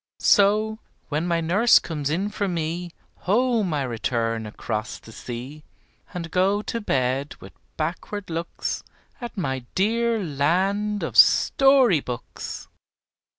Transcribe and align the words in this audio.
So, 0.17 0.79
when 1.09 1.27
my 1.27 1.41
nurse 1.41 1.77
comes 1.77 2.09
in 2.09 2.29
for 2.29 2.47
me, 2.47 2.89
Home 3.29 3.71
I 3.71 3.83
return 3.83 4.47
across 4.47 4.97
the 4.97 5.11
sea, 5.11 5.63
And 6.11 6.31
go 6.31 6.63
to 6.63 6.81
bed 6.81 7.35
with 7.39 7.53
backward 7.77 8.27
looks 8.31 8.81
At 9.21 9.37
my 9.37 9.63
dear 9.75 10.17
land 10.23 11.03
of 11.03 11.15
Story 11.15 11.99
books. 11.99 12.67